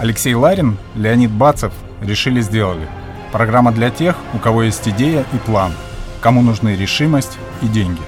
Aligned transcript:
Алексей 0.00 0.32
Ларин, 0.32 0.78
Леонид 0.94 1.30
Бацев 1.30 1.74
решили 2.00 2.40
сделали. 2.40 2.88
Программа 3.32 3.70
для 3.70 3.90
тех, 3.90 4.16
у 4.32 4.38
кого 4.38 4.62
есть 4.62 4.88
идея 4.88 5.26
и 5.34 5.36
план, 5.36 5.74
кому 6.22 6.40
нужны 6.40 6.74
решимость 6.74 7.36
и 7.60 7.66
деньги. 7.66 8.00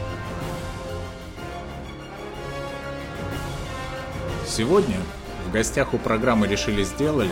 Сегодня 4.47 4.97
в 5.47 5.53
гостях 5.53 5.93
у 5.93 5.99
программы 5.99 6.47
«Решили 6.47 6.83
сделали» 6.83 7.29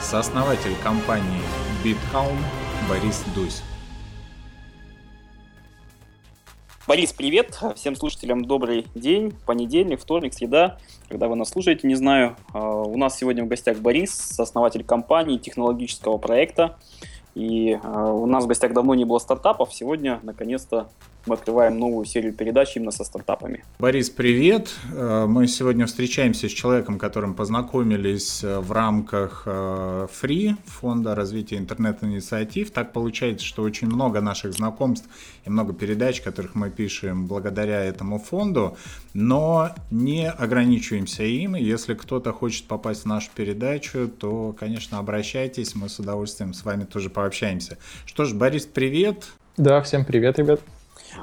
сооснователь 0.00 0.76
компании 0.84 1.42
BitCalm 1.82 2.36
Борис 2.88 3.24
Дусь. 3.34 3.62
Борис, 6.86 7.14
привет! 7.14 7.58
Всем 7.76 7.96
слушателям 7.96 8.44
добрый 8.44 8.86
день. 8.94 9.32
Понедельник, 9.46 9.98
вторник, 10.02 10.34
среда, 10.34 10.76
когда 11.08 11.28
вы 11.28 11.34
нас 11.34 11.48
слушаете, 11.48 11.88
не 11.88 11.94
знаю. 11.94 12.36
А, 12.52 12.82
у 12.82 12.98
нас 12.98 13.16
сегодня 13.16 13.42
в 13.42 13.48
гостях 13.48 13.78
Борис, 13.78 14.38
основатель 14.38 14.84
компании, 14.84 15.38
технологического 15.38 16.18
проекта. 16.18 16.76
И 17.34 17.80
а, 17.82 18.12
у 18.12 18.26
нас 18.26 18.44
в 18.44 18.48
гостях 18.48 18.74
давно 18.74 18.94
не 18.94 19.06
было 19.06 19.18
стартапов. 19.18 19.72
Сегодня, 19.72 20.20
наконец-то, 20.22 20.90
мы 21.26 21.34
открываем 21.34 21.78
новую 21.78 22.04
серию 22.04 22.32
передач 22.32 22.76
именно 22.76 22.90
со 22.90 23.04
стартапами. 23.04 23.64
Борис, 23.78 24.10
привет! 24.10 24.70
Э, 24.92 25.26
мы 25.26 25.46
сегодня 25.46 25.86
встречаемся 25.86 26.48
с 26.48 26.52
человеком, 26.52 26.98
которым 26.98 27.34
познакомились 27.34 28.44
э, 28.44 28.58
в 28.58 28.72
рамках 28.72 29.46
Free, 29.46 30.52
э, 30.52 30.56
фонда 30.66 31.14
развития 31.14 31.56
интернет-инициатив. 31.56 32.70
Так 32.70 32.92
получается, 32.92 33.46
что 33.46 33.62
очень 33.62 33.88
много 33.88 34.20
наших 34.20 34.52
знакомств 34.52 35.08
и 35.44 35.50
много 35.50 35.72
передач, 35.72 36.20
которых 36.20 36.54
мы 36.54 36.70
пишем 36.70 37.26
благодаря 37.26 37.82
этому 37.84 38.18
фонду, 38.18 38.76
но 39.14 39.70
не 39.90 40.30
ограничиваемся 40.30 41.24
им. 41.24 41.54
Если 41.54 41.94
кто-то 41.94 42.32
хочет 42.32 42.66
попасть 42.66 43.02
в 43.02 43.06
нашу 43.06 43.30
передачу, 43.34 44.08
то, 44.08 44.54
конечно, 44.58 44.98
обращайтесь, 44.98 45.74
мы 45.74 45.88
с 45.88 45.98
удовольствием 45.98 46.52
с 46.54 46.64
вами 46.64 46.84
тоже 46.84 47.10
пообщаемся. 47.10 47.78
Что 48.04 48.24
ж, 48.24 48.34
Борис, 48.34 48.66
привет! 48.66 49.24
Да, 49.56 49.80
всем 49.82 50.04
привет, 50.04 50.38
ребят. 50.38 50.60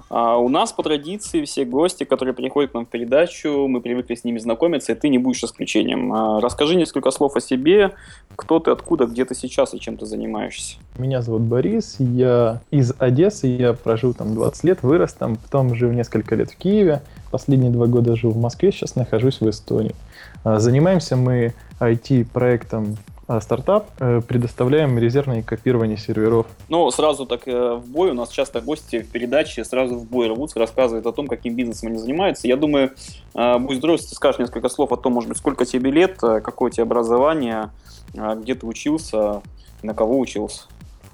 А 0.09 0.37
у 0.37 0.49
нас 0.49 0.71
по 0.71 0.83
традиции 0.83 1.43
все 1.43 1.65
гости, 1.65 2.03
которые 2.03 2.33
приходят 2.33 2.71
к 2.71 2.73
нам 2.73 2.85
в 2.85 2.89
передачу, 2.89 3.67
мы 3.67 3.81
привыкли 3.81 4.15
с 4.15 4.23
ними 4.23 4.39
знакомиться, 4.39 4.91
и 4.91 4.95
ты 4.95 5.09
не 5.09 5.17
будешь 5.17 5.43
исключением. 5.43 6.13
А 6.13 6.39
расскажи 6.39 6.75
несколько 6.75 7.11
слов 7.11 7.35
о 7.35 7.41
себе, 7.41 7.91
кто 8.35 8.59
ты, 8.59 8.71
откуда, 8.71 9.05
где 9.05 9.25
ты 9.25 9.35
сейчас 9.35 9.73
и 9.73 9.79
чем 9.79 9.97
ты 9.97 10.05
занимаешься. 10.05 10.77
Меня 10.97 11.21
зовут 11.21 11.43
Борис, 11.43 11.95
я 11.99 12.61
из 12.71 12.93
Одессы, 12.99 13.47
я 13.47 13.73
прожил 13.73 14.13
там 14.13 14.33
20 14.33 14.63
лет, 14.63 14.83
вырос 14.83 15.13
там, 15.13 15.35
потом 15.35 15.75
жил 15.75 15.91
несколько 15.91 16.35
лет 16.35 16.51
в 16.51 16.57
Киеве, 16.57 17.01
последние 17.31 17.71
два 17.71 17.87
года 17.87 18.15
жил 18.15 18.31
в 18.31 18.37
Москве, 18.37 18.71
сейчас 18.71 18.95
нахожусь 18.95 19.39
в 19.41 19.49
Эстонии. 19.49 19.95
А, 20.43 20.59
занимаемся 20.59 21.15
мы 21.15 21.53
IT-проектом 21.79 22.97
стартап, 23.39 23.89
э, 23.99 24.21
предоставляем 24.27 24.97
резервное 24.97 25.43
копирование 25.43 25.97
серверов. 25.97 26.47
Ну, 26.69 26.89
сразу 26.91 27.25
так 27.25 27.47
э, 27.47 27.75
в 27.75 27.85
бой. 27.85 28.11
У 28.11 28.13
нас 28.13 28.29
часто 28.29 28.61
гости 28.61 28.99
в 28.99 29.09
передаче 29.09 29.63
сразу 29.63 29.95
в 29.95 30.05
бой 30.05 30.27
рвутся, 30.27 30.59
рассказывают 30.59 31.05
о 31.05 31.11
том, 31.11 31.27
каким 31.27 31.55
бизнесом 31.55 31.89
они 31.89 31.97
занимаются. 31.97 32.47
Я 32.47 32.57
думаю, 32.57 32.91
э, 33.33 33.57
будь 33.59 33.77
здоров, 33.77 34.01
ты 34.01 34.15
скажешь 34.15 34.39
несколько 34.39 34.69
слов 34.69 34.91
о 34.91 34.97
том, 34.97 35.13
может 35.13 35.29
быть, 35.29 35.37
сколько 35.37 35.65
тебе 35.65 35.91
лет, 35.91 36.17
какое 36.19 36.69
у 36.69 36.73
тебя 36.73 36.83
образование, 36.83 37.69
где 38.13 38.55
ты 38.55 38.65
учился, 38.65 39.41
на 39.83 39.93
кого 39.93 40.19
учился. 40.19 40.63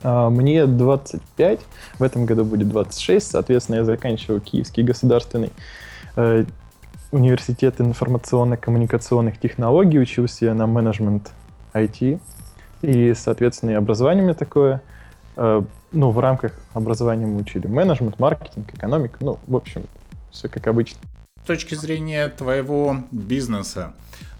А, 0.01 0.29
мне 0.29 0.65
25, 0.65 1.59
в 1.99 2.03
этом 2.03 2.25
году 2.25 2.45
будет 2.45 2.69
26, 2.69 3.31
соответственно, 3.31 3.77
я 3.77 3.83
заканчиваю 3.83 4.41
Киевский 4.41 4.83
государственный 4.83 5.51
университет 7.11 7.79
информационно-коммуникационных 7.79 9.39
технологий, 9.39 9.99
учился 9.99 10.45
я 10.45 10.53
на 10.53 10.67
менеджмент 10.67 11.31
IT. 11.85 12.19
И, 12.81 13.13
соответственно, 13.15 13.71
и 13.71 13.73
образование 13.73 14.23
у 14.23 14.27
меня 14.27 14.35
такое. 14.35 14.81
Э, 15.35 15.61
ну, 15.91 16.11
в 16.11 16.19
рамках 16.19 16.53
образования 16.73 17.25
мы 17.25 17.37
учили 17.37 17.67
менеджмент, 17.67 18.19
маркетинг, 18.19 18.73
экономику. 18.73 19.17
Ну, 19.21 19.39
в 19.47 19.55
общем, 19.55 19.83
все 20.31 20.49
как 20.49 20.67
обычно. 20.67 20.99
С 21.43 21.47
точки 21.47 21.75
зрения 21.75 22.27
твоего 22.27 22.97
бизнеса, 23.11 23.93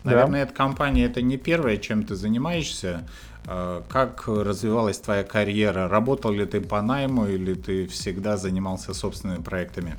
наверное, 0.04 0.44
да. 0.44 0.50
эта 0.50 0.54
компания 0.54 1.06
это 1.06 1.22
не 1.22 1.38
первое, 1.38 1.78
чем 1.78 2.04
ты 2.04 2.16
занимаешься. 2.16 3.08
Э, 3.46 3.82
как 3.90 4.28
развивалась 4.28 5.00
твоя 5.00 5.24
карьера? 5.24 5.88
Работал 5.88 6.32
ли 6.32 6.46
ты 6.46 6.62
по 6.62 6.82
найму 6.82 7.28
или 7.28 7.54
ты 7.54 7.88
всегда 7.88 8.38
занимался 8.38 8.94
собственными 8.94 9.42
проектами? 9.42 9.96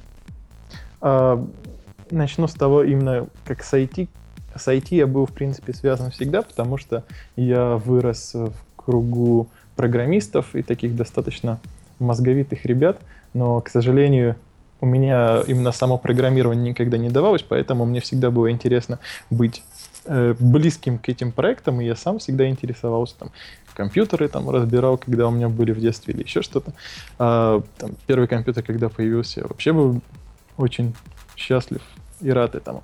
А, 1.01 1.45
начну 2.11 2.47
с 2.47 2.55
того, 2.55 2.83
именно 2.83 3.29
как 3.45 3.63
с 3.63 3.73
IT 3.73 4.09
с 4.59 4.69
IT 4.69 4.89
я 4.91 5.07
был, 5.07 5.27
в 5.27 5.33
принципе, 5.33 5.73
связан 5.73 6.11
всегда, 6.11 6.43
потому 6.43 6.77
что 6.77 7.05
я 7.37 7.77
вырос 7.77 8.35
в 8.35 8.53
кругу 8.77 9.49
программистов 9.77 10.55
и 10.55 10.63
таких 10.63 10.97
достаточно 10.97 11.61
мозговитых 11.99 12.65
ребят, 12.65 12.99
но, 13.35 13.61
к 13.61 13.69
сожалению, 13.69 14.37
у 14.81 14.87
меня 14.87 15.43
именно 15.47 15.73
само 15.73 15.99
программирование 15.99 16.71
никогда 16.71 16.99
не 16.99 17.11
давалось, 17.11 17.43
поэтому 17.43 17.85
мне 17.85 18.01
всегда 18.01 18.31
было 18.31 18.51
интересно 18.51 19.01
быть 19.31 19.63
э, 20.05 20.35
близким 20.39 20.99
к 20.99 21.09
этим 21.09 21.33
проектам, 21.33 21.81
и 21.81 21.85
я 21.85 21.97
сам 21.97 22.19
всегда 22.19 22.49
интересовался 22.49 23.17
там 23.19 23.31
компьютеры 23.79 24.29
там 24.29 24.51
разбирал, 24.51 24.99
когда 24.99 25.29
у 25.29 25.31
меня 25.31 25.49
были 25.49 25.71
в 25.71 25.79
детстве 25.79 26.13
или 26.13 26.25
еще 26.25 26.43
что-то. 26.43 26.73
А, 27.19 27.63
там, 27.79 27.93
первый 28.09 28.27
компьютер, 28.27 28.65
когда 28.65 28.89
появился, 28.89 29.41
я 29.41 29.47
вообще 29.47 29.73
был 29.73 30.01
очень 30.57 30.97
счастлив 31.37 31.81
и 32.21 32.31
рад 32.31 32.57
этому. 32.57 32.83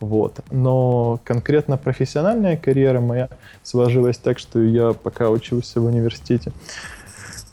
Вот. 0.00 0.40
Но 0.50 1.20
конкретно 1.24 1.76
профессиональная 1.78 2.56
карьера 2.56 3.00
моя 3.00 3.28
сложилась 3.62 4.18
так, 4.18 4.38
что 4.38 4.60
я 4.60 4.92
пока 4.92 5.30
учился 5.30 5.80
в 5.80 5.86
университете, 5.86 6.52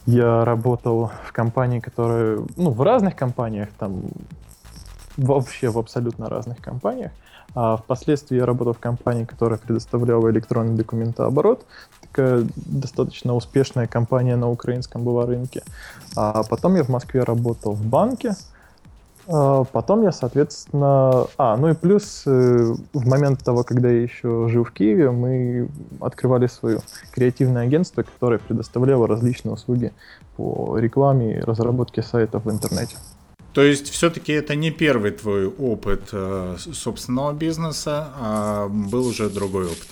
я 0.06 0.44
работал 0.44 1.12
в 1.26 1.32
компании, 1.32 1.80
которая, 1.80 2.40
ну, 2.58 2.72
в 2.72 2.82
разных 2.82 3.16
компаниях, 3.16 3.70
там, 3.80 4.04
вообще 5.16 5.70
в 5.70 5.78
абсолютно 5.78 6.30
разных 6.30 6.58
компаниях. 6.60 7.12
А 7.56 7.78
впоследствии 7.78 8.38
я 8.38 8.46
работал 8.46 8.74
в 8.74 8.80
компании, 8.80 9.26
которая 9.26 9.60
предоставляла 9.60 10.30
электронный 10.32 10.76
документооборот. 10.76 11.66
Такая 12.02 12.46
достаточно 12.56 13.36
успешная 13.36 13.88
компания 13.88 14.36
на 14.36 14.50
украинском 14.50 15.04
была 15.04 15.26
рынке. 15.26 15.62
А 16.16 16.44
потом 16.44 16.76
я 16.76 16.84
в 16.84 16.90
Москве 16.90 17.24
работал 17.24 17.74
в 17.74 17.86
банке, 17.86 18.34
потом 19.26 20.04
я, 20.04 20.12
соответственно... 20.12 21.28
А, 21.38 21.58
ну 21.58 21.70
и 21.70 21.74
плюс 21.74 22.24
э, 22.26 22.76
в 22.94 23.08
момент 23.08 23.44
того, 23.44 23.64
когда 23.64 23.90
я 23.90 24.02
еще 24.02 24.48
жил 24.50 24.64
в 24.64 24.72
Киеве, 24.72 25.12
мы 25.12 25.70
открывали 26.00 26.48
свое 26.48 26.80
креативное 27.12 27.64
агентство, 27.64 28.04
которое 28.04 28.40
предоставляло 28.40 29.08
различные 29.08 29.54
услуги 29.54 29.94
по 30.36 30.78
рекламе 30.78 31.38
и 31.38 31.40
разработке 31.40 32.04
сайтов 32.04 32.46
в 32.46 32.52
интернете. 32.52 32.98
То 33.54 33.62
есть 33.62 33.90
все-таки 33.90 34.34
это 34.34 34.56
не 34.56 34.72
первый 34.72 35.12
твой 35.12 35.48
опыт 35.48 36.10
э, 36.12 36.56
собственного 36.58 37.34
бизнеса, 37.34 38.10
а 38.20 38.68
был 38.68 39.08
уже 39.08 39.30
другой 39.30 39.66
опыт? 39.66 39.88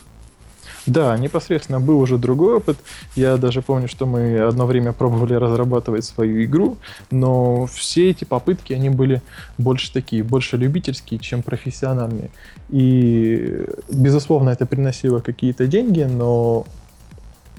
Да, 0.88 1.16
непосредственно 1.18 1.80
был 1.80 2.00
уже 2.00 2.18
другой 2.18 2.56
опыт. 2.56 2.78
Я 3.16 3.38
даже 3.38 3.62
помню, 3.62 3.88
что 3.88 4.06
мы 4.06 4.40
одно 4.40 4.66
время 4.66 4.94
пробовали 4.94 5.36
разрабатывать 5.36 6.06
свою 6.06 6.44
игру, 6.44 6.78
но 7.12 7.68
все 7.68 8.10
эти 8.10 8.26
попытки, 8.26 8.74
они 8.74 8.90
были 8.90 9.22
больше 9.58 9.94
такие, 9.94 10.24
больше 10.24 10.58
любительские, 10.58 11.20
чем 11.20 11.44
профессиональные. 11.44 12.32
И, 12.70 13.66
безусловно, 13.92 14.50
это 14.50 14.66
приносило 14.66 15.20
какие-то 15.20 15.68
деньги, 15.68 16.04
но 16.04 16.66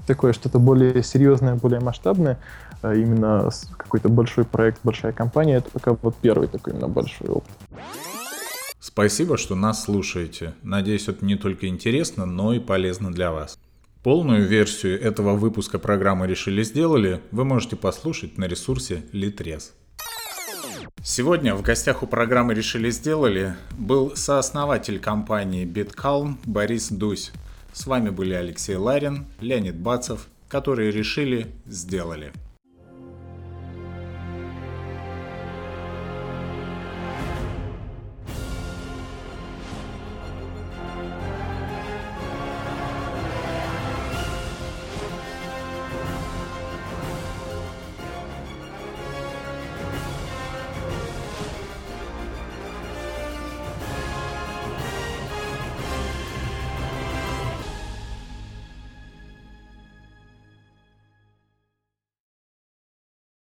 такое 0.05 0.33
что-то 0.33 0.59
более 0.59 1.01
серьезное, 1.01 1.55
более 1.55 1.79
масштабное, 1.79 2.37
а 2.81 2.93
именно 2.93 3.49
какой-то 3.77 4.09
большой 4.09 4.43
проект, 4.43 4.79
большая 4.83 5.13
компания, 5.13 5.55
это 5.55 5.69
пока 5.71 5.95
вот 6.01 6.15
первый 6.21 6.49
такой 6.49 6.73
именно 6.73 6.89
большой 6.89 7.29
опыт. 7.29 7.51
Спасибо, 8.85 9.37
что 9.37 9.55
нас 9.55 9.85
слушаете. 9.85 10.55
Надеюсь, 10.61 11.07
это 11.07 11.23
не 11.23 11.37
только 11.37 11.67
интересно, 11.67 12.25
но 12.25 12.53
и 12.53 12.59
полезно 12.59 13.13
для 13.13 13.31
вас. 13.31 13.57
Полную 14.03 14.45
версию 14.45 15.01
этого 15.01 15.35
выпуска 15.35 15.79
программы 15.79 16.27
«Решили 16.27 16.63
сделали» 16.63 17.21
вы 17.31 17.45
можете 17.45 17.77
послушать 17.77 18.37
на 18.37 18.43
ресурсе 18.43 19.05
Litres. 19.13 19.71
Сегодня 21.01 21.55
в 21.55 21.61
гостях 21.61 22.03
у 22.03 22.07
программы 22.07 22.55
«Решили 22.55 22.89
сделали» 22.89 23.55
был 23.71 24.17
сооснователь 24.17 24.99
компании 24.99 25.65
BitCalm 25.65 26.35
Борис 26.43 26.89
Дусь. 26.89 27.31
С 27.71 27.87
вами 27.87 28.09
были 28.09 28.33
Алексей 28.33 28.75
Ларин, 28.75 29.27
Леонид 29.39 29.77
Бацев, 29.77 30.27
которые 30.49 30.91
решили, 30.91 31.47
сделали. 31.65 32.33